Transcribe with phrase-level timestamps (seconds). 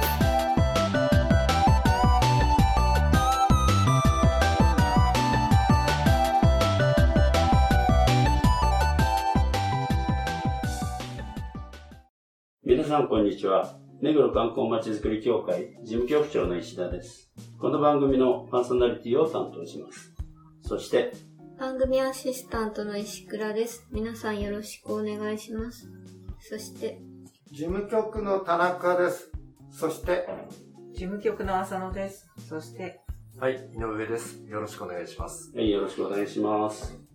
[12.91, 13.77] さんこんにちは。
[14.01, 17.31] 目黒観光まちづくり協会事務局長の石田です。
[17.57, 20.13] この番組のパーソナリティを担当します。
[20.61, 21.13] そして、
[21.57, 25.89] 番組アシスタントの石倉です皆さんよろしくお願いします
[26.39, 26.99] そして
[27.51, 29.31] 事務局の田中です。
[29.71, 30.27] そして、
[30.91, 32.29] 事務局の浅野です。
[32.49, 32.99] そして、
[33.39, 34.43] はい、井上です。
[34.49, 35.53] よろしくお願いします。
[35.55, 37.10] はい、よろしくお願いします。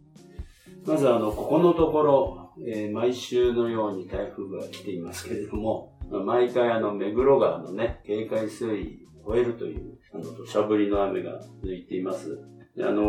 [0.87, 12.39] まずあの、ここのところ、えー毎週のように台風が来ていますけれども、毎回あの、目黒川のね、警戒水位を超えるという、あの、土砂降りの雨が続いています。
[12.79, 13.03] あの、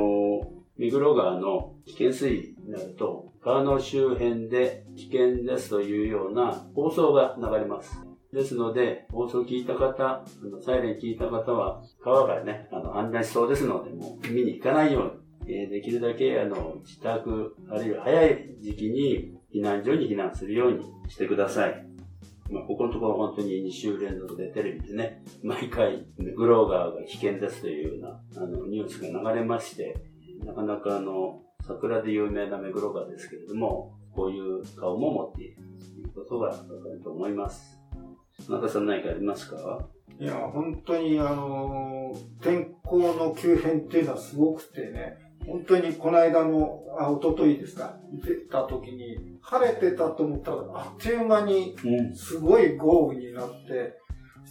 [0.77, 8.01] 目黒川の危険水位になると、川の周辺で危険ですというような放送が流れます。
[8.33, 10.25] ですので、放送聞いた方、
[10.61, 15.11] サイレン聞いた方は、川がね、あの、氾濫しそうですので、もう見に行かないように、
[15.47, 21.85] えーできるだけ、あの、自宅、あるいは早い時期に避難所に避難するようにしてください。
[22.49, 29.95] まあ、ここのところ本当に2週連続でテレビでね、毎回、目黒川が危険ですというような、あの、ニュースが流れまして、
[30.45, 35.57] なかなかあの、桜で有名な目黒川ですけれども、こういう顔も持っている
[35.93, 37.77] ということがわかると思います。
[38.49, 39.85] 中さん何かありますか？
[40.19, 45.17] いや、本当にあの天候の急変っていうのはすごくてね、
[45.47, 52.15] 本当にこの間の、あ、一昨日ですか、出た時に、晴れてたと思ったら、あっという間にうん。
[52.15, 53.97] すごい豪雨になって、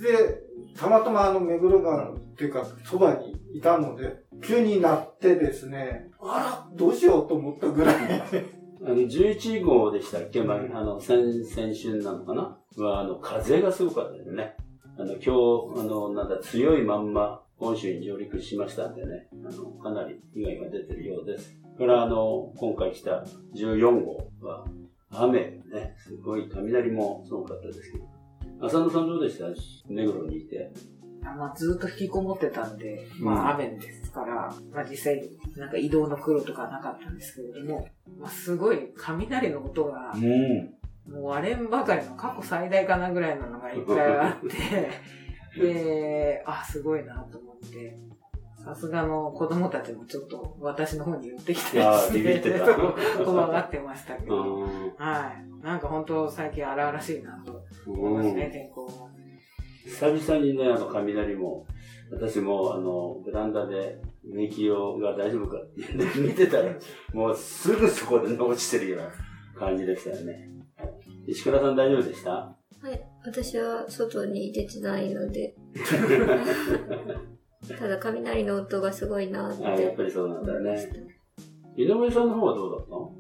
[0.00, 0.42] で、
[0.76, 7.96] たまたまあの目黒川っていうか、そばにいたので、急になってですね、あら、どうしようと思ったぐらい。
[8.84, 12.58] あの、11号でしたっけ、まあ、あの、先、先週なのかな？
[12.78, 14.54] は、あの、風がすごかったですね。
[14.98, 21.56] あの、今日、あの、なんだ、強いまんま、本州に上陸しましたんでね、あの、かなり被害が出てるようです。
[21.76, 23.24] それから、あの、今回来た
[23.54, 24.66] 14号は、
[25.10, 28.04] 雨ね、すごい雷もすごかったですけど。
[28.66, 29.46] 浅野さんどうでした？
[29.88, 30.70] 目黒にいて。
[31.24, 40.76] あまあ、ずっと引きこもってたんで、うんまあ雨ですから、まあ実際、なんか移動の苦労とかはなかったんですけれども、まあすごい雷の音が、ん。
[41.10, 44.56] もう割れんばかりの過去最大かなぐらいののがいっぱいあって、
[45.58, 47.98] で、あ、すごいなと思って、
[48.64, 51.80] さすがの子供たちもちょっと私の方に寄ってきて。
[52.12, 52.74] ビビってた。
[53.24, 54.62] 怖がってましたけうど、ん。
[54.96, 55.64] はい。
[55.64, 57.62] なんか本当最近荒々しいなと。
[57.86, 59.10] 思いますね、天候も。
[59.84, 61.64] 久々にね、あの、雷も、
[62.10, 66.72] 私も、あの、ベランダで、免疫用が大丈夫かって見てたら、
[67.12, 69.12] もうすぐそこで落ちてるような
[69.60, 70.50] 感じでしたよね。
[71.28, 72.30] 石倉さん大丈夫でした？
[72.30, 75.54] はい私は外に出てないので
[77.78, 80.76] ただ雷の音がすごいなってあやっぱりそうなんだね。
[81.76, 83.12] 井上さんの方はどうだったの？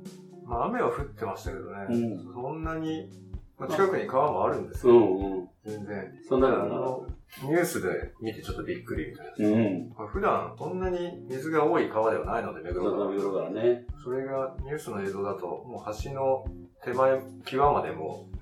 [0.46, 3.10] まあ雨は降ってましたけどね、うんそんなに、
[3.58, 5.06] まあ、近くに川もあるんですけど、うんう
[5.42, 5.48] ん。
[5.64, 6.12] 全然。
[6.28, 7.06] そんなあの
[7.42, 9.42] ニュースで見てちょっとびっくりみたいた。
[9.42, 9.48] な。
[9.48, 9.92] うん。
[9.98, 13.84] まあ、普段そんなに水が多い川ではないので、目黒川目黒川ね。
[14.04, 16.44] それがニュースの映像だと、もう橋の
[16.84, 18.35] 手前、際までもう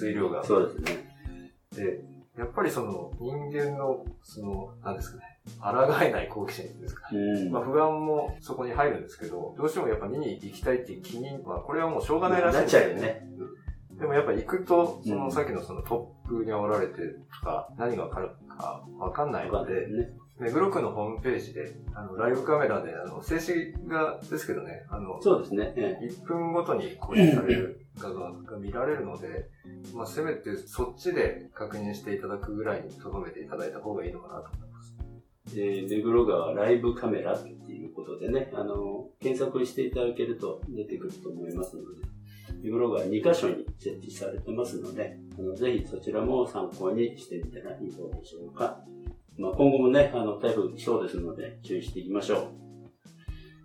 [0.00, 0.42] 水量が。
[0.44, 1.10] そうですね。
[1.76, 2.00] で、
[2.38, 7.08] やっぱりその人間の、その、なんですかね、抗えない好奇心ですか。
[7.12, 7.50] うん。
[7.50, 13.26] まあ不安もそこに入るんですけど、どうしてもやっぱ見に行きたいっていう気に、まあこれはもうしょうがないらしいんなっちゃうよね。
[13.98, 16.94] でもやっぱ行くと、そうんのさっきのその突風に煽られて
[17.40, 19.86] とか、何がわかるかわかんないので。
[20.40, 25.74] 目黒区のホームページで、あの、ライブカメラで、あの、静止画ですけどね、あの、そうですね。
[25.76, 29.50] ええ1分ごとに更新される画像が見られるので、
[29.94, 34.96] まあ、せめてそっちで確認していただくぐらいに留めていただいた方がいいのかなと思います。
[35.54, 42.02] で、目黒川ライブカメラっていうことでね、あの、検索していただけると出てくると思いますので、
[42.62, 48.80] 目黒川2カ所に設置されてますので、あのぜひそちらも参考にしてみたらいいどうでしょうか？
[49.40, 52.60] まあ、今後もね、あの、台風来そうですので、注意していきましょう。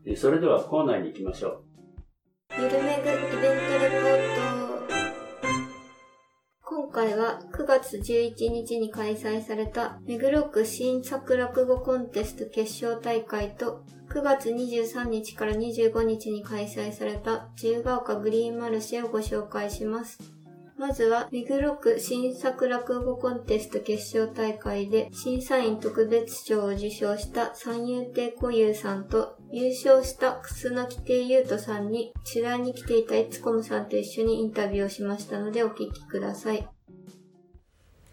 [0.07, 1.63] えそれではコーナーに行きましょう。
[2.57, 3.49] ゆるめぐイベントレ
[3.89, 4.55] ポート
[6.61, 20.34] 今回は9月11日に開催された目黒区新作落語コンテスト決勝大会と9月23日から25日に開催された自由が丘グリーンマルシェをご紹介します。
[20.77, 36.67] まずは、目黒区新作落語コンテスト決勝大会で審査員特別賞を受賞した三遊亭小遊さんと優勝した楠木亭優斗さんに取材に来ていたいつこむさんと一緒にインタビューをしましたのでお聞きください。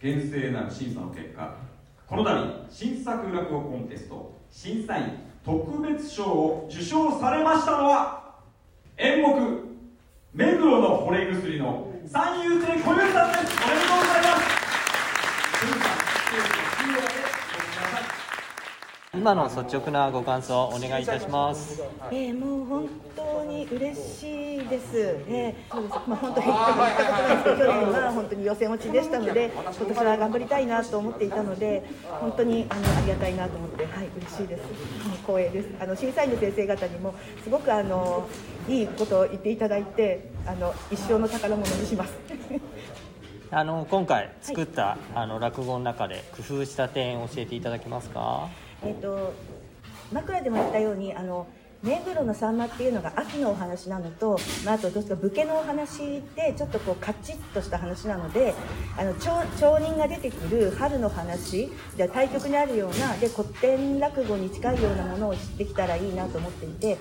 [0.01, 1.57] 厳正なる審査の結果
[2.07, 5.05] この度新作落語コンテスト審査員
[5.45, 8.37] 特別賞を受賞されましたのは
[8.99, 9.73] 演目
[10.33, 13.57] 目黒の惚れ薬の三遊亭小遊さんです。
[13.65, 14.62] おめでとうございます。
[19.23, 21.81] 今の率直なご感想お願いいたします。
[22.11, 24.99] えー、もう本当に嬉しいです。
[25.29, 25.95] えー、そうです。
[26.09, 31.85] まあ本当に言ったことないですけど、去年は本当に予選落ちでしたので、今年は頑張りたいなと思っていたので、
[32.21, 34.61] 本当にあのありがたいなと思って、はい嬉しいです。
[35.07, 35.69] はい光栄です。
[35.81, 37.15] あの審査員の先生方にも
[37.45, 38.29] すごくあの
[38.69, 42.13] いいことを言っていただいて、あの一生の宝物にします。
[43.55, 48.49] あの今回作った、あの落語の中で工夫した点を教えていただけますか？
[48.85, 49.33] えっ、と
[50.13, 51.47] 枕でも言ったようにあの
[51.83, 58.55] 目黒のさんまっていうのが秋のお話なのと、まあ、あとどうですか武家のお話でちょっとこうカチッとした話なので
[58.97, 66.99] あの町町人が出てくる春の話で対局にあるようなで古典落語に近いようなものを知ってきたらいいなと思っていて。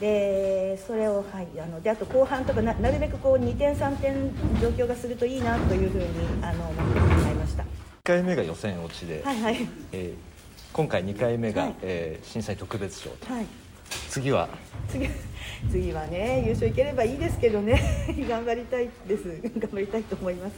[0.00, 4.30] でそれを、はい、あのであと後半とかななるべくこう2点3点
[4.60, 6.06] 状況がするといいなというふうに
[6.44, 7.62] あの思ってしまいました。
[7.62, 7.66] 1
[8.04, 10.25] 回目が予選落ちで、はいはいえー
[10.76, 11.74] 今回2回目が、はい。
[11.80, 13.46] えー審査員特別賞はい。
[14.10, 14.46] 次は？
[14.90, 15.08] 次
[15.70, 17.80] 次はね優勝いければいいですけどね。
[18.28, 19.40] 頑張りたいです。
[19.58, 20.54] 頑張りたいと思います。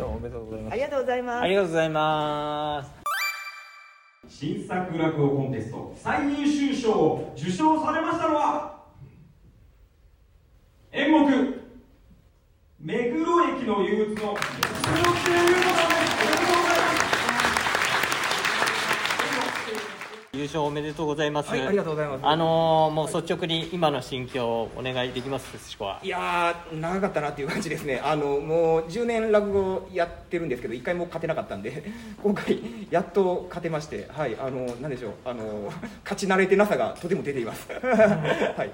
[0.00, 0.72] おめでとうございます。
[0.72, 1.42] ありがとうございます。
[1.42, 2.90] ありがとうございます。
[4.28, 8.80] 新作落語コンテスト最優秀賞を受賞されましたのは
[10.92, 11.26] 演目
[12.78, 16.31] 目黒駅の憂鬱の松本亭優子さんで
[20.42, 21.50] 優勝おめでとうございます。
[21.50, 22.20] はいありがとうございます。
[22.26, 26.00] あのーもう率直に今の心境をお願いできますでしょうか。
[26.02, 28.00] いやー長かったなっていう感じですね。
[28.04, 31.84] あのもう10年落語やってるんですけど1回も勝てなかったんで
[32.22, 32.58] 今回
[32.90, 35.70] やっと勝てましてはいあのなんでしょうあの
[36.02, 37.68] 勝ち慣れてなさがとても出ています。
[37.72, 38.70] はい。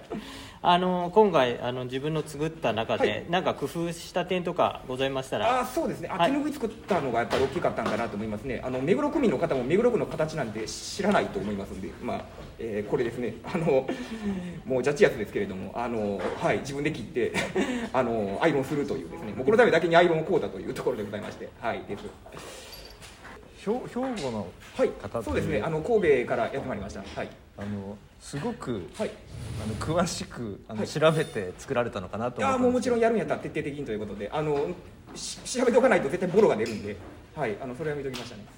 [0.63, 3.25] あのー今回あの自分の作った中で、はい。
[3.29, 5.61] なんか工夫した点とかございましたら？
[5.61, 6.09] あそうですね。
[6.11, 6.31] あ、はい。
[6.31, 8.63] 手ぬぐい作ったのがやっぱり大きかったんかなと思いますね。
[8.65, 12.25] あの目黒区民の方も目黒区の形なんて知らないと思いますんでまあ、
[12.59, 13.35] えーこれですね。
[13.45, 13.87] あの
[14.65, 17.33] もうジャッジやつですけれどもあのはい自分で切って
[17.93, 19.33] あのアイロンするというですね。
[19.33, 22.05] もうこのためだけにアイロンを買うたというところでございましてはいです。
[23.65, 23.79] 兵兵
[24.23, 24.47] 庫の
[24.77, 25.61] はい方ってそうですね。
[25.63, 27.01] あの神戸からやってまいりました。
[27.01, 27.29] はい。
[27.57, 29.11] あのすごく、はい。
[29.63, 30.89] あの詳しくあの、はい。
[30.89, 34.69] 調べて作られたのかなと思あっもうもちろんやるんやったら徹底的にということであの
[35.15, 36.97] し調べておかないと絶対ボロが出るんで
[37.35, 38.45] はいあのそれは見ときましたね。
[38.47, 38.58] はい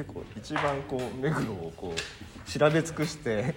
[0.00, 3.54] 結構一番こう目黒をこう調べ尽くして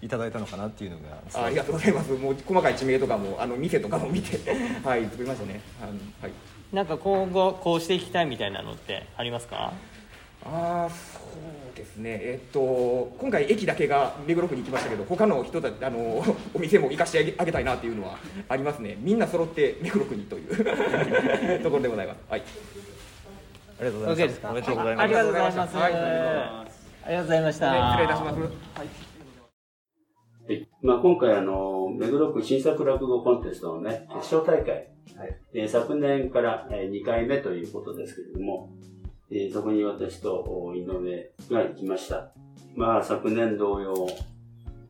[0.00, 2.12] いただいたのかなっていうのがあありがとうございます。
[2.12, 4.38] もう細かい地名とかも、あの店とかも見て、
[4.82, 5.60] はい、作りましたね。
[5.82, 5.92] あの
[6.22, 6.32] はい。
[6.72, 9.74] なんか今後こうしていきたいみたいなのってありますか？
[10.44, 11.20] ああ、そ
[11.74, 12.18] うですね。
[12.22, 16.24] えっと、今回駅だけが目黒区に行きましたけど、他の人たち、あの、
[16.54, 18.96] お店も行かしてあげあげたいなっていうのはありますね。
[18.98, 20.56] みんな揃って目黒区にという
[21.62, 22.18] ところでございます。
[22.30, 22.42] はい。
[23.82, 24.50] ありがとうございますですか？
[24.50, 25.76] おめでとうございますありがとうございます。
[25.76, 25.92] はい
[27.04, 27.66] ありがとうございました。
[27.90, 28.40] 失礼いたします。
[28.40, 28.50] はい。
[30.46, 30.68] はい。
[30.82, 34.72] まあ、今回あの、目黒区新作落語コンテストのね、決勝大会。
[35.16, 38.70] はいえー昨年からえー2回目ということですけれども、
[39.32, 42.30] えーそこに私とお井上が行きました。
[42.76, 44.06] まあ、昨年同様、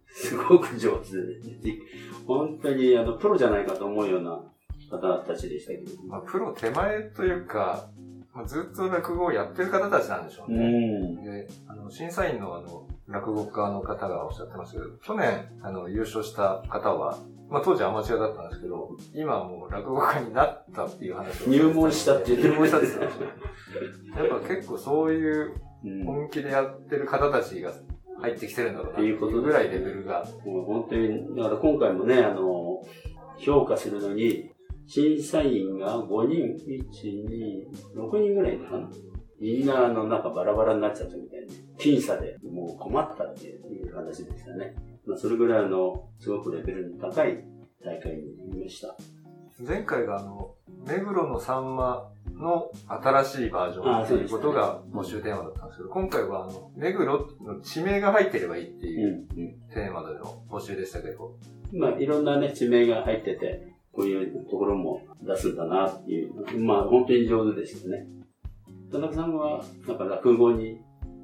[0.09, 1.79] すごく上手で、
[2.27, 4.39] 本当にあの、プロじゃないかと思うような
[4.91, 6.09] 方たちでしたけれども。
[6.09, 7.89] まあ、プロ手前というか、
[8.35, 10.65] まあ、ずっと落語をやってる方たちなんでしょううね。
[10.67, 11.23] ん。
[11.23, 17.19] で、あの、審査員のあの、落語家の方がおっしゃってましたけど、去年、あの、優勝した方は、
[17.51, 21.49] まあ当時アマチュアだったんですけど、今はもう落語家になったっていう話を。
[21.51, 23.19] 入門したって入門したって言ってまし
[24.15, 24.21] た。
[24.23, 27.73] やっぱ結構そういううん本気でやってる方たちが
[28.21, 30.25] 入ってきてるんだろうなっていうことぐらいレベルが。
[30.47, 32.83] もう本当に、だから今回もね、あの、
[33.37, 34.52] 評価するのに、
[34.93, 38.91] 審査員が5人、1、2、6人ぐらいかな
[39.41, 41.55] みんな、あの、なんかバラバラになっちゃったみたいな。
[41.79, 44.75] 僅差でもう困ったっていう話でしたね。
[45.07, 47.43] まあ、それぐらいの、すごくレベルの高い
[47.83, 48.95] 大会になりました。
[49.67, 50.57] 前回があの、
[50.87, 59.71] 目黒のさんまの新しいバージョンということが募集テーマだったんですけど、今回はあの、目黒の地名が入ってればいいってうんいううん。
[59.73, 61.39] テーマでの募集でしたけど、
[61.73, 68.07] まあ、いろんなね、地名が入ってて、こういうところも出すんだなっていう、まあ本当に上手でしたね。
[68.91, 70.81] 田中さんは、なんか落語に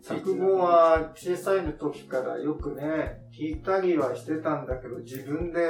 [0.08, 5.60] 落語は小さいの時からよくね、聞いたりはしてたんだけど、自分で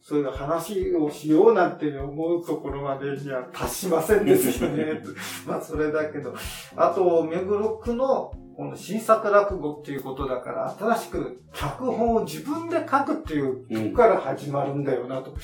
[0.00, 5.02] そういう話をしようなんて思うところまでには達しませんですよね。
[5.46, 6.34] まあそれだけど。
[6.76, 15.34] あと、目黒区のこの新作落語っていうことだから、新しく脚本を自分で書くっていうとこから始まるんだよなと。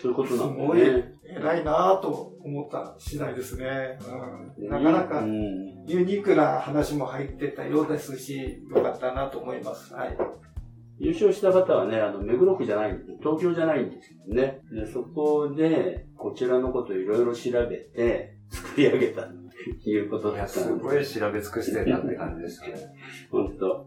[0.00, 1.14] そういうことなんだすごいね。
[1.24, 3.98] 偉いなぁと思った次第ですね。
[4.58, 9.92] うん、なかなかうんユニークな話も入ってたようですし、よかったなと思います。
[9.94, 10.16] はい。
[11.00, 14.60] 優勝した方はね、あの、目黒区じゃないんで、東京じゃないんですけどね。
[14.72, 20.48] で、そこで、こちらのこといろいろ調べて、作り上げたということだった。
[20.48, 22.78] すごい調べ尽くしてんなって感じですけど。
[23.30, 23.86] 本当。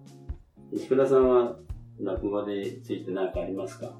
[0.72, 1.58] 石倉さんは
[2.00, 3.94] 落語について何かありますか？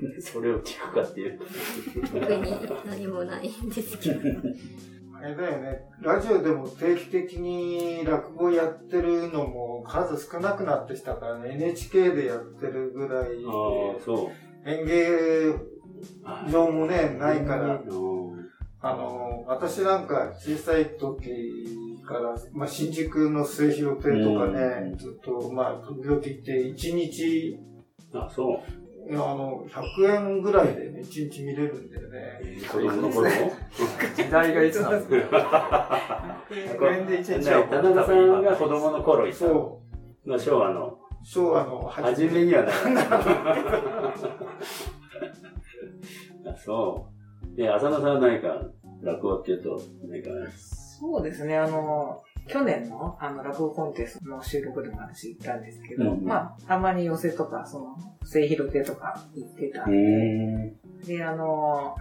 [0.20, 1.38] それを聞くかっていう。
[2.12, 2.52] 特に
[2.86, 4.20] 何もないんですけど。
[5.20, 5.80] あれだよね。
[6.00, 11.54] ラジオでも定期的に落語やってるのも数少なくなってきたからね。
[11.54, 13.36] NHK でやってるぐらいで。
[13.46, 14.30] ああ、そ
[14.64, 14.70] う。
[14.70, 15.54] 演芸
[16.52, 17.82] 場もね、ないから。
[17.84, 18.28] うん
[18.80, 27.58] あの、私なんか小さい時から、まあ、新宿の末広亭とかね、ずっと、まあ、時々行って、一日、
[28.14, 28.87] あ、そう。
[29.08, 32.40] いやあの、100円ぐらいでね、一日見れるんだよね。
[32.70, 33.52] 子供の頃も
[34.14, 39.36] 時代がいつなんですか？100円で一日は田中さんが子供の頃いた。
[39.38, 39.80] そ
[40.26, 40.98] まあ、昭和の。
[41.24, 43.22] 昭和の初めにはなかっ
[46.64, 47.08] そ
[47.54, 47.56] う。
[47.56, 48.62] で、浅野さんは何か、
[49.02, 60.76] 落語っていうと、何か、そうですね、あの、去年のあの落語コンテストの収録でも私行ったんですけど、うんまあ、たまに寄せとか、その、末広亭とか行ってたんうで、ん。
[61.06, 61.96] で、あの、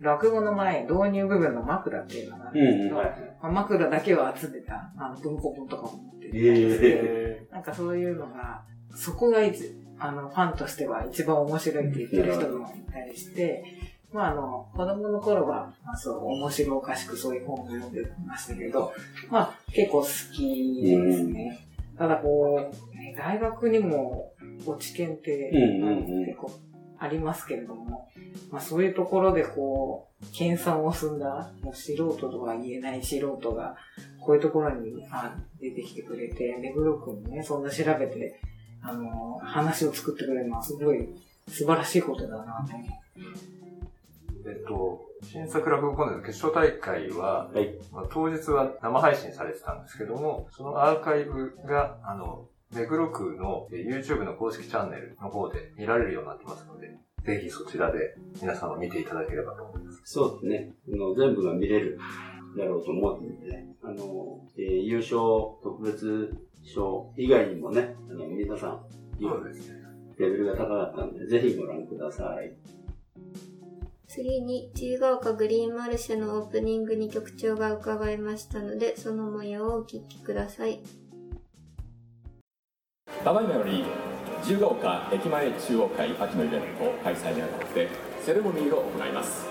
[0.00, 3.36] 落語の前、導入部分の枕っていうのがあるんですけど、うんはい。
[3.42, 8.62] まあ、枕だけを集めたあの文庫本とかも持ってて、えなんかそういうのが、
[8.94, 13.64] そこがいつ、あの、ファンとしては一番面白いって言ってる人もいたりして、
[14.12, 18.92] まああの、子供の頃は、まあそう、面白おかしくそういう本を読んでましたけど、
[19.30, 21.60] まあ結構好きですね。
[21.96, 24.32] ただこう、ね大学にも
[24.66, 25.50] 落ち研って、
[26.26, 26.50] 結構
[26.98, 28.08] ありますけれども、
[28.50, 33.76] まあそういうところでこう、研鑽を積んだ、もう素人とは言えない素人が、
[34.20, 38.40] こういうところにあ出てきてくれて、目黒くんもね、そんな調べて、
[38.82, 41.08] あの、話を作ってくれるのはすごい
[41.48, 42.72] 素晴らしいことだなと。
[44.46, 47.50] えっと、新作落語コンテスト決勝大会は、
[47.92, 60.00] まあ、当日は生配信されてたんですけども、そのアーカイブが、あの、目黒区のえー YouTube の公式チャンネルの方で見られるようになってますので、ぜひそちらで皆さんも見ていただければと思います。
[60.04, 60.72] そうですね。
[60.92, 61.98] あの全部が見れる
[62.56, 65.18] だろうと思うんで、あの、えー優勝
[65.62, 66.32] 特別
[66.62, 68.80] 賞以外にもね、あの皆さん、
[69.20, 69.80] そうですね。
[70.18, 72.52] レベルが高かったので、ぜひご覧ください。
[74.12, 80.80] 次に、自由が丘グリーンマルシェのオープニングに局長が伺いましたので、その模様をお聞きください。
[83.22, 83.84] ただいまより
[84.40, 87.88] 自由が丘駅前中央会秋のイベント開催にあたって
[88.24, 89.46] セレモニーを行います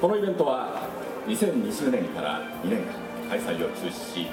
[0.00, 0.88] このイベントは
[1.26, 4.26] 2020年から2年間開催を中止し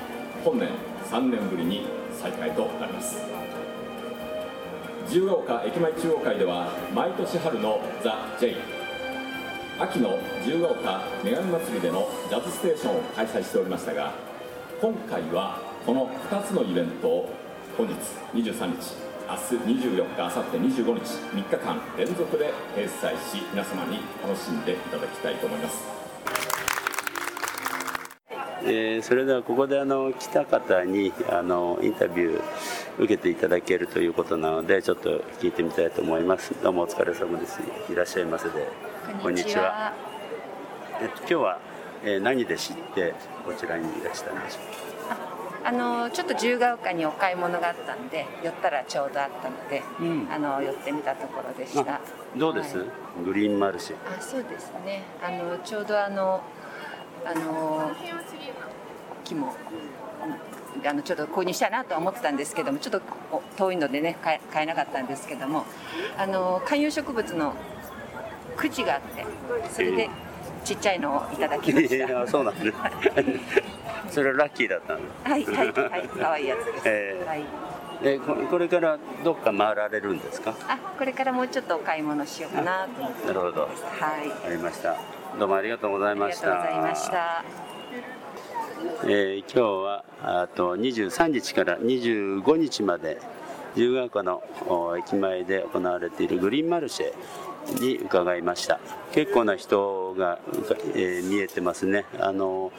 [0.46, 0.70] 本年
[1.10, 3.39] 3年ぶりに再開となります
[5.10, 8.56] 自由が丘駅前中央会では毎年春のザ・ジェイ。
[9.80, 14.14] 秋の自由が丘女神祭りでのジャズステーションを開催しておりましたが
[14.80, 17.30] 今回はこの2つのイベントを
[17.76, 17.96] 本日
[18.36, 18.94] 23日
[19.28, 19.36] 明
[19.74, 21.02] 日24日明後日25日
[21.34, 25.99] 3日間連続で開催し皆様に楽しんでいただきたいと思います。
[28.64, 32.42] えーそれではここであの来た方にあのインタビュー
[32.98, 36.54] 受けていただけるということなのでちょっと聞いてみたいと思います。
[36.62, 37.60] どうもお疲れ様です。
[37.90, 38.68] いらっしゃいませで。
[39.24, 39.94] こんにちは。
[41.02, 41.60] えっと、今日は、
[42.04, 43.14] えー何で知って
[43.46, 44.60] こちらにいらしたんでしょ
[45.62, 49.84] あのちょっと自由が丘にお買い物があったんで寄ったらちょうどあったので、
[50.34, 52.00] あの寄ってみたところでした。
[52.36, 52.88] うどうです、はい。
[53.26, 53.96] グリーンマルシェ。
[54.18, 55.04] あそうですね。
[55.22, 56.42] あのちょうどあの
[57.26, 57.92] あの
[59.24, 65.66] 木もうんあのちょっと購入したいなとは思ってたんですけどもちょっとお遠いのでね買え買えなかったんですけども
[66.18, 67.54] あの観葉植物の
[68.56, 69.26] くじがあって
[69.72, 70.10] それで
[70.64, 71.96] ちっちゃいのをいただきました。
[71.96, 72.66] いやそうなんです。
[72.66, 72.74] ね
[74.10, 77.44] それラッキーだったのはいはいはい可愛いやつです、えーはい。
[78.02, 80.54] えここれからどっか回られるんですか？
[80.68, 83.62] あこれからもうちょっとお買い物しようかなと思ってなるほど。
[83.62, 83.72] はい。
[84.48, 84.96] ありました
[85.38, 86.48] どうもありがとうございました。
[86.48, 87.44] とうございました。
[89.04, 93.20] えー今日はあと23日から25日まで
[93.76, 98.80] 自由が丘のお駅前で行われているグリーンマルシェに伺いました。
[99.12, 100.40] 結構な人が、
[100.96, 102.06] えー見えてますね。
[102.20, 102.72] あの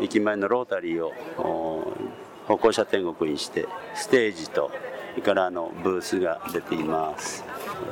[0.00, 1.92] 駅前のロータリーをお
[2.46, 4.70] 歩行者天国にしてステージと
[5.14, 7.42] それからあのブースが出ています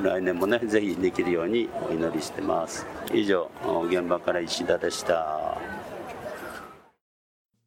[0.02, 2.86] 来年もねぜひできるようにお祈りしてます。
[3.12, 3.50] 以上
[3.88, 5.58] 現場から石田でした。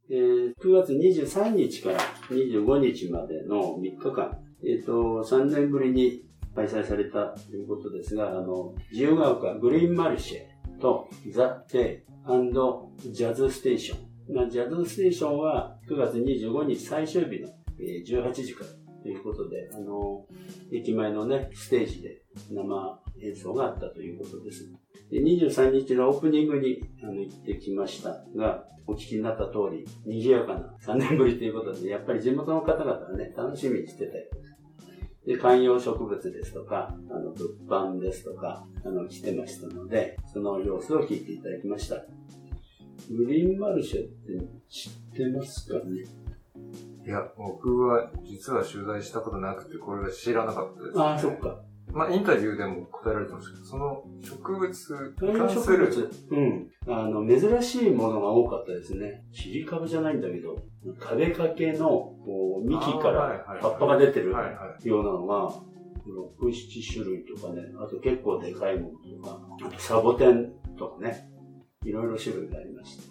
[0.09, 6.24] えー9月23日から25日までの3日間、えっ、と、3年ぶりに
[6.55, 13.95] 開催されたということですが、あの、自由が丘グリーンマルシェとザ・テイジャズステーショ
[14.31, 14.36] ン。
[14.36, 20.25] まあジャズステーションは9月25日最終日のえー18時からということで、あの、
[20.69, 24.69] 駅前のね、ステージで生演奏があったということです。
[25.09, 34.25] で23日のオープニングにあの行ってきましたが、お聞きになった通り、賑やかな3年ぶりということで、やっぱり地元の方々はね、楽しみにしてたよ。
[35.25, 41.95] で、観葉植物ですとか、あの、物販ですとか、あの、来てましたので、その様子を聞いていただきました。
[43.09, 46.26] グリーンマルシェって知ってますかね？
[47.07, 51.61] いや、僕は実は取材したことなくて、これは知らなかったです、ああ、そっか。
[51.93, 56.69] まあ、インタビューでも答えられてましたけど、その植物観葉に関する、植物、うん。
[56.87, 59.23] あの、珍しいものが多かったですね。
[59.33, 60.57] チリカブじゃないんだけど、
[60.99, 64.31] 壁掛けの、こう、幹から葉っぱが出てる
[64.83, 71.29] ようなのが、6、7種類とかね、あと結構でかいものとか、あとサボテンとかね、
[71.85, 73.03] いろいろ種類がありました。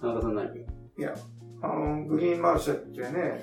[0.00, 0.54] 田中さん何か？
[0.54, 1.14] いや、
[1.66, 3.42] あの、グリーンマーシェってね、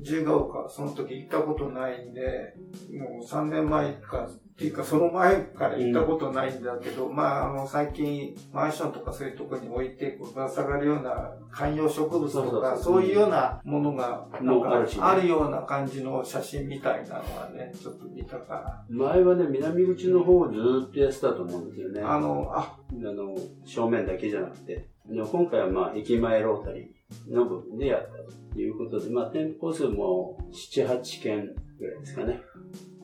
[0.00, 2.54] 自由が丘、その時行ったことないんで、
[2.92, 22.02] もう3年前か、っていうかその前から行ったことないんだけど、まあ、あの、最近、マンションとかそういうところに置いて、こう、ぶら下がるような観葉植物とか、そういうようなものが、なんかあるような感じの写真みたいなのはね、ちょっと見たか前はね、南口の方をずーっとやってたと思うんですよね。
[22.02, 22.12] な。
[22.12, 23.34] あの、あ、あの、
[23.64, 32.40] 正面だけじゃなくて、で今回はまあ、駅前ロータリーの部分でやったということで、まあ、店舗数も7、8件ぐらいですかね。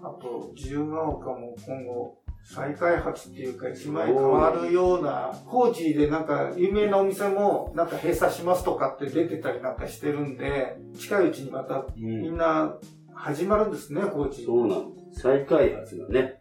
[0.03, 12.79] あと、自由が丘も今後、再開発っていうか、駅前変わるような、工事でなんか、有名なお店も、なんか閉鎖しますとかって出てたりなんかしてるんで、近いうちにまた、みんな、
[13.15, 14.45] 始まるんですね、工事。
[14.45, 15.21] そうなんです。
[15.21, 16.41] 再開発がね、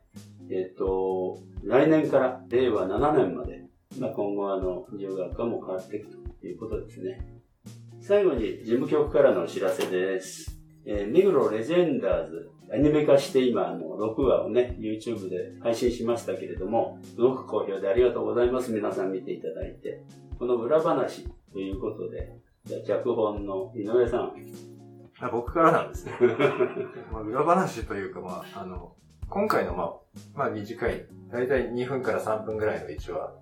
[0.49, 3.65] えっ、と、来年から令和7年まで、
[3.99, 7.19] まあ、今後あの、自由が丘も変わっていくということですね。
[7.99, 10.56] 最後に事務局からのお知らせです。
[10.89, 18.71] えー、目黒レジェンダーズ、アニメ化して今、あの、6話をね、YouTube で配信しましたけれども、すごく好評でありがとうございます。
[18.71, 20.01] 皆さん見ていただいて。
[20.39, 22.31] この裏話ということで、
[22.63, 24.33] じゃ脚本の井上さん。
[25.19, 26.13] あ僕からなんですね。
[27.11, 28.93] まあ、裏話というか、まあ、あの、
[29.29, 29.95] 今回の、まあ、
[30.35, 33.33] まあ短い、だいたい2分から3分ぐらいの1話、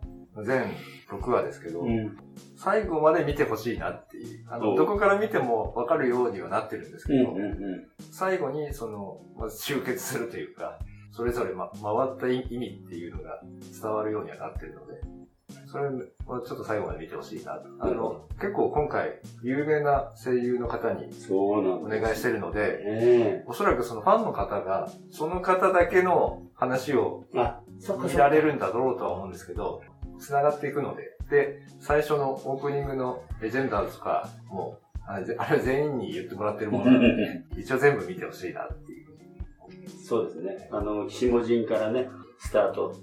[0.43, 0.76] 全
[1.10, 2.17] 6話ですけど、うん。
[2.58, 7.88] 最後まで見てほしいなっていう、あの、おどこから見てもわかるようにはなってるんですけど、うんうんうん。
[8.12, 10.80] 最後にその、まず集結するというか、
[11.12, 13.41] それぞれ、ま、回った意味っていうのが
[13.82, 15.02] 伝わるようにはなってるので、
[15.67, 17.56] それはちょっと最後まで見てほしいな。
[17.56, 17.69] と。
[17.80, 29.82] あの、結構今回、有名な声優の方にそうなんお願いしてるので、えおそらくそのファンの方が、その方だけの話を見られるんだろうとは思うんですけど、
[30.19, 39.06] 繋がっていくので、で、最初のオープニングのレジェンダーズとかも、あれぜあれは全員に言ってもらってるものなので、 一応全部見てほしいなっていう。
[40.04, 40.67] そうですね。
[40.71, 42.95] あの、下陣からね、スタート。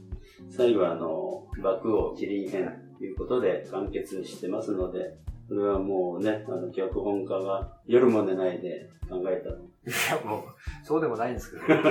[0.49, 5.17] 最後は、あの、爆王キリン編ということで完結してますので、
[5.49, 9.51] それはもうね、あの、脚本家が夜も寝ないで考えた。
[9.51, 10.43] いや、もう、
[10.85, 11.63] そうでもないんですけど、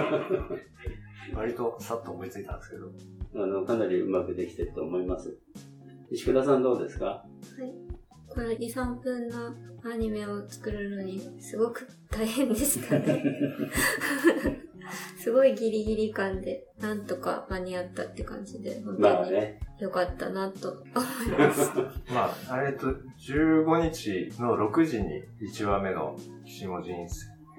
[1.36, 5.38] 割とさっと思いついたんですけど、あの、かなりうまくできてると思います。
[6.12, 7.06] 石倉さんどうですか？
[7.06, 7.24] は
[7.66, 7.74] い。
[8.28, 13.24] この2、3分のアニメを作るのにすごく大変でしたね。
[15.18, 19.60] すごいギリギリ感で、なんとか間に合ったって感じで、本当にまあね。
[19.80, 21.72] 良かったなと思います。
[22.12, 22.88] まあ、えっと、
[23.20, 26.94] 15日の6時に1話目の下人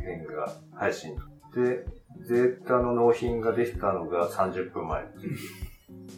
[0.01, 1.17] 編が配信。
[1.55, 1.85] で、
[2.29, 5.05] データの納品ができたのが30分前。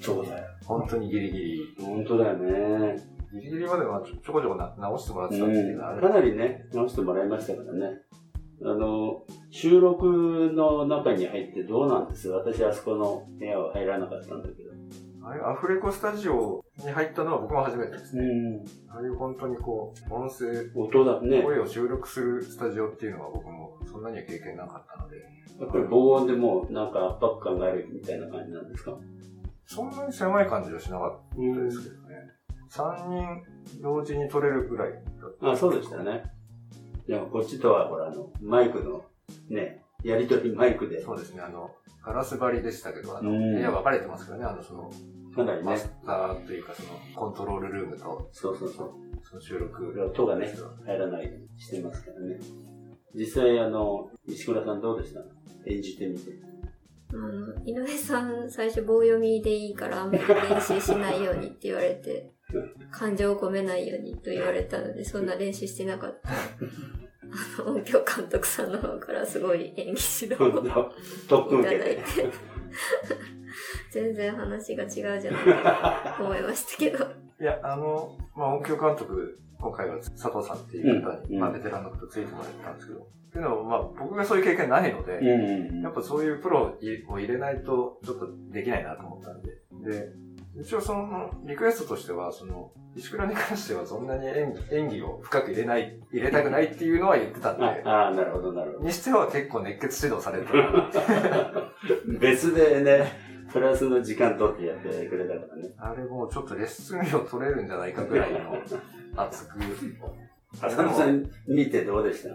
[0.00, 0.44] そうだよ。
[0.64, 1.76] 本当にギリギリ。
[1.80, 2.96] 本当だよね。
[3.32, 7.98] ギリギリまではちょちょこちょこな直してもらってたっていうのはある、かなりね、直してもらいましたからね。
[8.62, 12.28] あの、収録の中に入ってどうなんです？
[12.28, 14.73] 私あそこの部屋は入らなかったんだけど。
[15.26, 18.22] あれ、アフレコスタジオに入ったのは僕も初めてですね。
[18.88, 21.42] ああいう本当にこう、音声、音だね。
[21.42, 25.16] 声を収録するスタジオっていうのは僕もそんなには経験なかったので。
[25.60, 28.98] やっぱり防音でもうなんか圧迫感があるみたいな感じなんですか？
[29.66, 32.16] そんなに狭い感じはしなかったですけどね。
[32.70, 34.92] 3人同時に撮れるぐらい
[35.42, 36.24] あ、そうでしたね。
[37.06, 39.04] でもこっちとはほらあの、マイクの
[39.48, 41.02] ね、やりとりマイクで。
[41.02, 41.70] そうですね、あの、
[42.04, 44.90] ガラス張りでしたけど、あの、うん部屋分かれてますからね、あの、その、
[45.34, 48.90] かなりねマスターというか、その、コントロールルームと、そうそうそう。
[49.22, 50.12] その収録。
[50.14, 50.52] 音がね、
[50.84, 52.38] 入らないようにしてますからね。
[53.14, 55.20] 実際あの、石倉さんどうでした？
[55.66, 56.32] 演じてみて。
[57.12, 62.32] あの、井上さん最初棒読みでいいからあんまり練習しないようにって言われて、
[62.90, 66.30] 感情を込めないようにと言われたので、そんな練習してなかった。
[67.58, 70.70] あの、音響監督さんの方からすごい演技指導をい
[71.28, 71.78] 特訓受けて。
[71.78, 72.04] ただいて、
[73.90, 77.04] 全然話が違うじゃないかと思いましたけど。
[77.40, 81.40] いや、あの、まあ、音響監督、今回は佐藤さんっていう方に、うん。
[81.40, 85.82] まあ、ベテランの方ついてもらったんですけど、っていうのは、まあ、僕がそういう経験ないので、うん。
[85.82, 86.76] やっぱそういうプロ
[87.08, 89.50] を入れないと、ちょっとできないなと思ったんで。
[89.90, 90.08] で、
[90.60, 98.84] 一応その、リクエストとしては、その、石倉に関してはそんなに演技演技を深く入れない、入れたくないっていうのは言ってたんで、ああ、なるほど、なるほど。
[98.84, 100.98] にしては結構熱血指導されてるなって。
[102.20, 103.12] 別でね、
[103.52, 105.74] プラスの時間取ってやってくれたからね。
[105.78, 108.56] あれもうちょっとレッスン料取れるんじゃないかぐらいの
[109.16, 109.58] 熱く。
[110.62, 112.30] 浅野さん見てどうでした？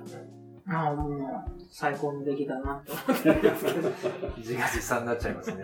[0.71, 3.89] ああ、もう、最高の出来だなって思ってんですけど。
[4.37, 5.63] 自画自賛になっちゃいますね。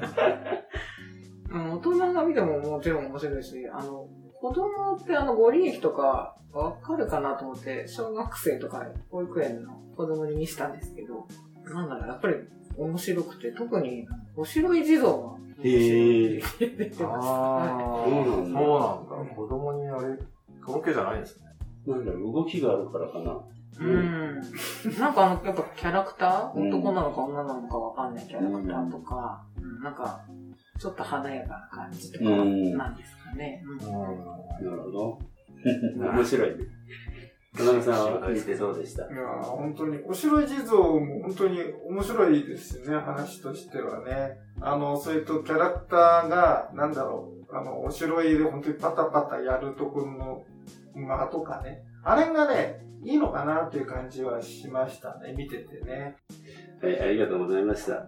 [1.56, 4.08] うん大人が見てももちろん面白いし、あの、
[4.42, 11.28] 子供ってあの、ご利益とかわかるかなと思って、小学生とか保育園の子供に見せたんですけど、
[11.74, 12.36] なんだろう、やっぱり
[12.78, 16.42] 面白くて、特に、お城い地蔵がへえ。
[16.60, 17.28] 出てます。
[17.28, 19.36] ああ、そうなんだそうなんだ。
[19.36, 20.18] 子供にあれ、
[20.66, 21.46] とろけじゃないんですね。
[21.88, 23.40] なんだろう、動きがあるからかな。
[23.80, 24.42] うん。
[25.00, 30.26] なんかあの、やっぱキャラクター、うん男なのか女なのかわかんないキャラクターとか、うんなんか、
[30.80, 33.64] ちょっと華やかな感じとか、うんなんですかね。
[33.66, 35.20] うんなるほど。
[35.98, 36.56] 面白いね。
[37.58, 39.04] 田中さんは見てどうでした？
[39.06, 41.60] いやー本当に、お城地蔵も本当に
[41.90, 44.38] 面白いですよね、話としてはね。
[44.60, 50.44] あの、それとキャラクターが、なんだろう、あの、お城入りで本当にパタパタやるところの
[50.96, 51.84] 間とかね。
[52.04, 56.18] あれがね、いいのかなという感じはしましたね、見ててね。
[56.82, 58.06] はい、ありがとうございました。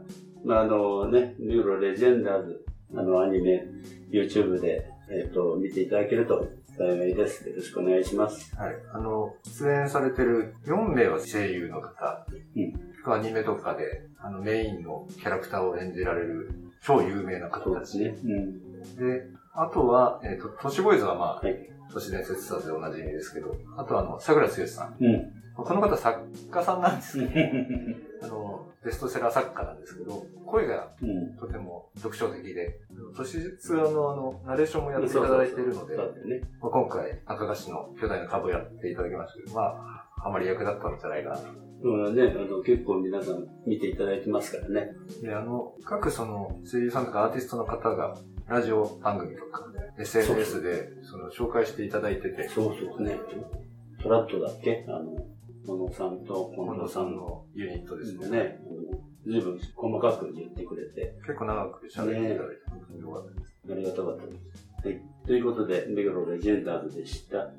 [0.47, 3.65] まあ、あのね、ニューロレジェンダーズ、あの、アニメ、
[4.09, 7.49] YouTube で、えっ、と、見ていただけると幸いです。
[7.49, 8.55] よろしくお願いします。
[8.55, 8.75] はい。
[8.93, 13.13] あの、出演されてる4名は声優の方、うん。
[13.13, 16.49] アニメとかで、あの、メインのキャラクターを演じられる
[16.81, 17.99] 超有名な方たち。
[17.99, 18.15] ね。
[18.23, 18.95] うん。
[18.95, 21.41] で、あとは、えっ、と、都市ボーイズはまあ、
[21.91, 24.95] 都市伝説さでおなじみですけど、あとはあの、桜剛さん。
[25.03, 25.37] うん。
[25.57, 27.31] この方作家さんなんですけど、
[28.21, 31.35] あの、ベストセラー作家なんですけど、声がうん。
[31.37, 32.79] とても特徴的で、
[33.15, 35.95] 都市ツアーのあの、ナレーションもやっていただいているので、
[36.59, 41.43] 今回、赤菓子の巨大な株をやっていただきましたけど、まあ、あまり役立ったんじゃないかなと。
[41.83, 44.95] そうだね、あの、結構皆さん見ていただいてますからね。
[45.21, 48.15] で、あの、各その、声優さんとかアーティストの方が、
[48.47, 49.67] ラジオ番組とか、
[49.99, 53.19] SNS で、その、紹介していただいてて、そうそうね。
[54.01, 54.85] トラットだっけ？
[54.87, 55.15] あの、
[55.67, 58.29] 小野さんと近藤さんののユニットですね。
[58.29, 58.59] ね、
[59.25, 63.53] ずいぶん細かく言ってくれて、結構長く喋っていただいて、本当によかったです。
[63.69, 64.87] ありがたかったです。
[64.87, 65.01] はい。
[65.27, 67.49] ということで、目黒レジェンダーズでした。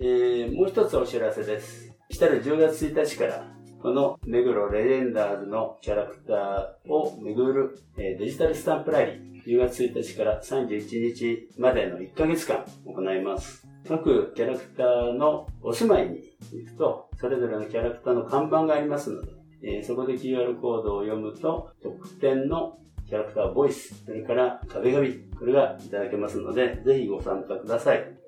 [0.00, 1.94] えー、もう一つお知らせです。
[2.08, 3.46] 来たる10月1日から、
[3.82, 13.66] この目黒レジェンダーズのキャラクターを巡る、えデジタルスタンプラリー、10月1日から31日までの1ヶ月間行います。
[13.88, 16.20] 各キャラクターのお住まいに
[16.52, 19.32] 行くと、それぞれのキャラクターの看板がありますので、
[19.64, 28.21] えそこで QR コードを読むと、特典のキャラクターボイス、それから壁紙、これがいただけますので、ぜひご参加ください。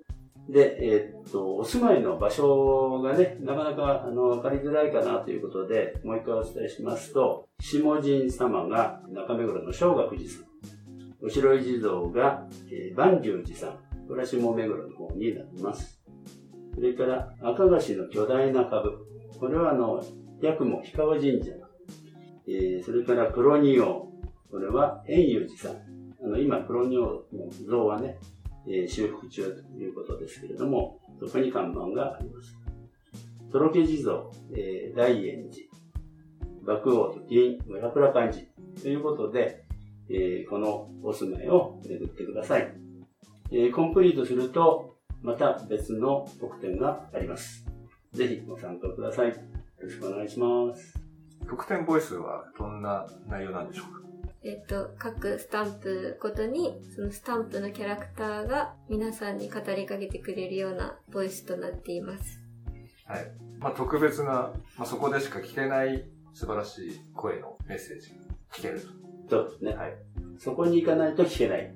[0.49, 10.45] で、えーっと、お住まいの場所がね、なかなか、あの、わかりづらいかなということで、もう一回お伝えしますと、下神様が中目黒の正岳寺さん、
[11.23, 15.99] お城地蔵が、えー、万寿寺さん、これは下目黒の方になります。
[16.75, 18.99] それから、赤菓子の巨大な株、
[19.41, 20.05] これはあの、
[20.43, 21.53] 八雲氷川神社、
[22.47, 24.13] えーそれから黒仁王、
[24.51, 25.77] これは円融寺さん。
[26.23, 28.19] あの、今、黒仁王の像はね、
[28.66, 32.57] えー、修復中ということですけれども、そこに看板があります。
[33.53, 34.24] とろけ地蔵、
[34.57, 35.66] えー、大円寺、
[36.64, 38.46] 爆王と金、村倉漢寺
[38.83, 39.64] ということで、
[40.09, 42.74] えー、このお住まいを巡ってください。
[43.53, 47.64] えー、コンプリートすると、また別の特典があります。
[48.12, 49.29] ぜひご参加ください。
[49.29, 49.35] よ
[49.81, 50.94] ろしくお願いします。
[51.48, 54.04] 特典ボイスはどんな内容なんでしょうか？
[54.47, 62.43] えっと、各スタンプごとに、そのスタンプのキャラクターが皆さんに語りかけてくれるようなボイスとなっています。
[63.07, 63.27] はい。
[63.59, 66.05] まあ、特別な、まあ、そこでしか聞けない
[66.35, 68.17] 素晴らしい声のメッセージが
[68.53, 68.89] 聞けると。
[69.31, 69.75] そうですね。
[69.75, 69.97] はい。
[70.39, 71.73] そこに行かないと聞けない。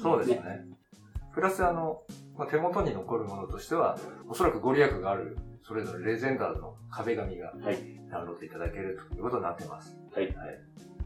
[0.00, 0.36] そうですね。
[0.36, 0.64] ね
[1.34, 2.02] プラスあの、
[2.38, 3.98] まあ、手元に残るものとしては、
[4.28, 9.96] おそらくご利益がある、それぞれレジェンダーの壁紙が、はい、ダウンロードいただけるということになってます。
[10.14, 10.26] はい。
[10.26, 10.34] はい。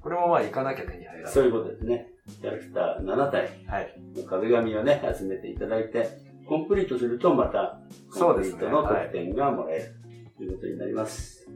[0.00, 1.32] これもまあ行かなきゃ手に入らない。
[1.32, 2.08] そういうことですね。
[2.40, 3.48] キャラクター7体。
[3.66, 3.94] はい。
[4.28, 6.08] 壁紙をね、集めていただいて、
[6.46, 7.80] コンプリートするとまた、
[8.12, 9.94] コンプリートの特典がもらえる、
[10.36, 11.48] ということになります。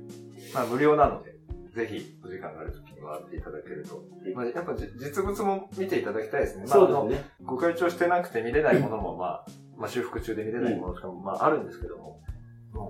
[0.55, 1.33] まあ無料なので、
[1.75, 4.03] ぜひお時間があるときに回っていただけると。
[4.35, 6.65] まあ、やっぱ実物も見ていただきたいですね。
[6.67, 7.31] まあ、そうですね。
[7.43, 12.21] ご会長してなくて見れないものも、まあ、まあ修復中で見れないものとかも、まああるんですけども、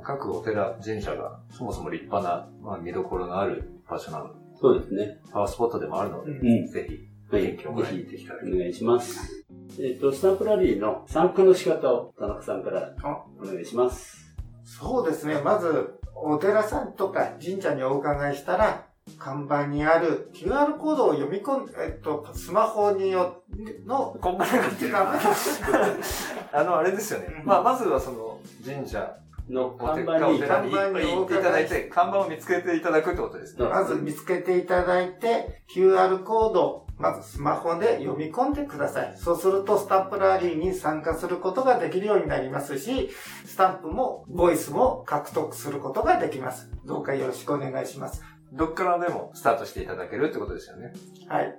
[0.02, 5.18] 各お寺、神社がそもそも立派な、まあ見どころのある場所なので、そうですね。
[5.33, 9.44] パワースポットでもあるので、うん、ぜひ、元気をもらいに行ってきたらお願いします。
[9.81, 12.94] えっ、ー、と、スタンプラリーの参加の仕方を田中さんから
[13.40, 14.37] お願いします。
[14.64, 15.40] そうですね。
[15.42, 18.87] まず、お寺さんとか神社にお伺いしたら、
[19.18, 23.42] 看板にある QR コードを読み込んで、えっと、スマホによ
[23.85, 24.94] の、こんがらがってる。
[26.53, 27.42] あの、あれですよね。
[27.44, 33.66] まあ、まずはその、神社の看板に、看板に行っていただいて、看板を見つけていただくってことですね。
[33.68, 39.14] まず見つけていただいて、QR コード、まずスマホで読み込んでください。
[39.16, 43.11] そうすると、スタンプラリーに参加することができるようになりますし、
[43.44, 46.70] スタンプも、ボイスも獲得することができます。
[46.85, 48.22] どうかよろしくお願いします。
[48.52, 50.92] どっからでもスタートしていただけるってことですよね。
[51.26, 51.59] はい。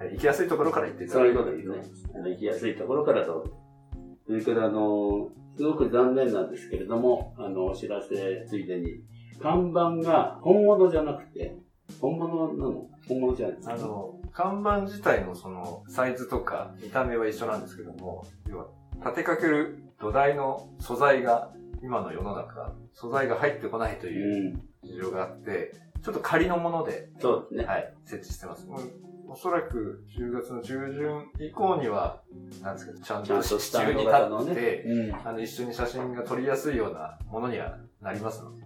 [0.00, 0.14] はい。
[0.14, 1.34] 行きやすいところから行っていただける。
[1.34, 2.30] そういうことですね。
[2.30, 3.63] 行きやすいところからどうぞ。
[4.26, 9.02] それから、あの、すごく残念なんですけれども、あの、お知らせついでに、
[9.40, 11.56] 看板が本物じゃなくて、
[12.00, 12.88] 本物なの？
[13.06, 13.74] 本物じゃないですか？
[13.74, 18.66] あの、看板自体のその、サイズとか見た目は一緒なんですけども、要は、
[19.00, 27.64] 立てかける土台の素材が、今の世の中、素材が入ってこないという事情があって、ちょっと仮のもので、そうですね。
[27.66, 28.66] はい、設置してます。
[29.34, 32.22] おそらく10月の中旬以降には、
[32.62, 38.62] なんですけど、ちゃんと支柱に立って、ねうん、あの、一緒に写真が撮りやすいようなものにはなりますので。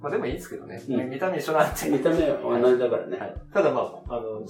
[0.00, 0.82] まあでもいいですけどね。
[0.88, 1.90] うん、見た目一緒なんで。
[1.90, 3.18] 見た目は同じだからね。
[3.18, 4.42] はい、ただまあ、あの、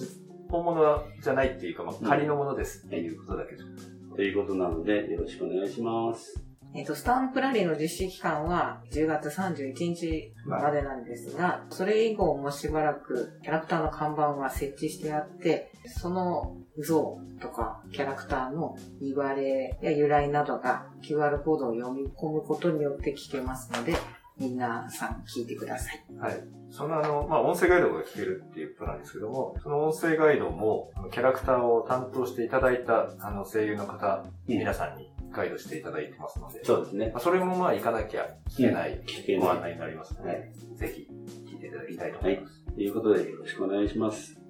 [0.48, 6.42] 本物じゃないっていうか、まあ、仮のものですっていうことだけで、うん、ということなので、よろしくお願いします。
[6.74, 23.94] えっ、と、スタンプラリーの実施期間は10月31日までなんですが、それ以降もしばらくキャラクターの看板は設置してあって、その像とかキャラクターの言われや由来などが QR コードを読み込むことによって聞けますので、
[24.38, 26.04] 皆さん聞いてください。
[26.18, 26.60] はい。
[26.70, 36.64] そのあの、まあ、音声ガイドが聞けるっていうことなんですけども、その音声ガイドも、キャラクターを担当していただいた、あの、声優の方、皆さんにガイドしていただいてますので。
[36.64, 37.10] そうですね。
[37.12, 39.00] まあ、それもまあ行かなきゃ聞けない、
[39.40, 41.08] ご案内になりますので、はい、ぜひ
[41.50, 42.64] 聞いていただきたいと思います。
[42.66, 42.74] はい。
[42.74, 44.40] ということでよろしくお願いします。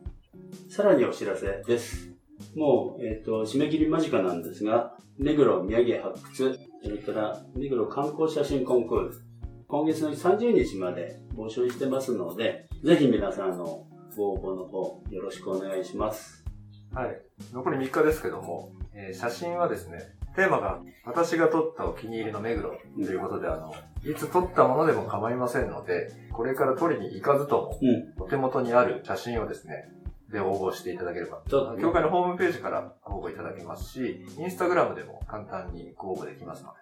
[0.69, 2.11] さらにお知らせです。
[2.57, 9.23] もう、えっ、ー、と、締め切り間近なんですが、目黒土産発掘、それから目黒観光写真コンクール、
[9.69, 16.45] 今月の30日まで募集してますので、ぜひ皆さんのご応募の方よろしくお願いします。
[16.95, 17.21] はい。
[17.53, 19.99] 残り3日ですけども、えー、写真はですね、
[20.35, 23.75] テーマが私が撮ったお気に入りの目黒ということで、あの、
[24.05, 27.79] いつ撮ったものでも構いませんので、これから撮りに行かずと
[28.19, 29.89] も、お手元にある写真をですね、
[30.31, 31.43] で応募していただければ。
[31.81, 36.73] 協会のホームページから応募いただけますし、インスタグラムでも簡単にご応募できますの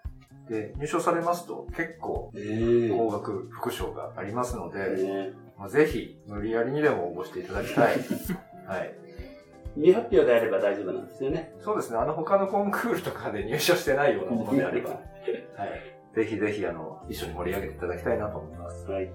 [0.47, 0.67] で。
[0.67, 2.31] で、入賞されますと結構
[2.97, 7.97] 高額副賞がありますので、まあ、ぜひ無理やりにでも応募していただきたい。
[8.65, 9.08] はい。
[9.75, 11.53] 未発表であれば大丈夫なんですよね。
[11.59, 11.97] そうですね。
[11.97, 14.89] あの他のコンクールとかで入賞してないようなものであれば、
[15.55, 15.99] はい。
[16.15, 18.89] ぜひぜひ、あの、一緒に盛り上げていただきたいなと思います。
[18.89, 19.09] はい。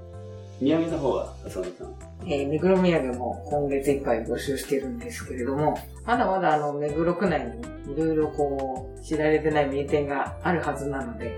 [0.61, 1.95] 土産の方は、浅野さん。
[2.27, 7.47] えー、目黒土産も今月いっぱい募集してるんですけれども、まだまだあの、目黒区内
[7.87, 11.37] にいろいろこう、知られてない名店があるはずなので、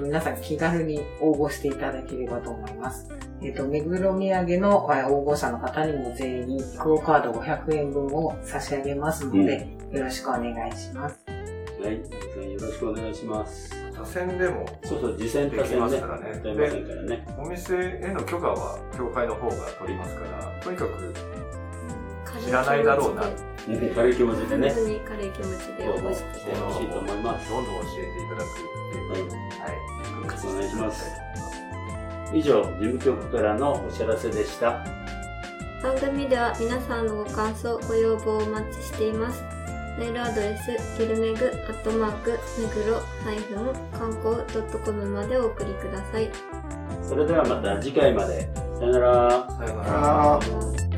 [0.00, 3.08] 皆さん気軽に応募していただければと思います。
[3.42, 11.18] えっ、ー、と、目黒土産の応募者の方にも全員、クオカード500円分を差し上げますので、うん、よろしくお願いします。
[11.82, 11.96] はい。
[11.96, 13.74] よろしくお願いします。
[13.92, 15.80] 多選でもそうそう、次戦多でき戦ね。
[15.80, 16.28] ますからね。
[16.28, 17.26] やりませんからね。
[17.38, 21.12] お店への許可は協会の方が取りますから、とにかく
[22.44, 23.22] 知らないだろうな。
[23.24, 23.52] うん
[23.94, 24.70] 軽い気持ちでね。
[24.70, 27.48] 本当に軽い気持ちで応募してほしいと思います。
[27.48, 29.30] どんどん教えていただくっていう。
[29.30, 29.92] はい。
[30.22, 31.10] お願いします。
[32.34, 34.84] 以上、事務局からのお知らせでした。
[35.82, 39.42] 番組では皆さんのご感想、ご要望をお待ちしています。
[39.98, 46.30] メールアドレス、ギルメグ、アットマーク、メグロ、ハイフン、観光 .com までお送りください。
[47.02, 48.48] それではまた次回まで。
[48.78, 49.46] さよなら。
[49.58, 50.91] さよなあら。